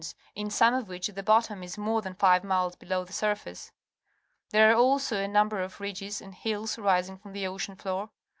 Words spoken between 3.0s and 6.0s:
the surface. There are also a nu mber of